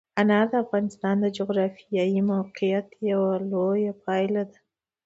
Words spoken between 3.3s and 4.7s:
لویه پایله ده.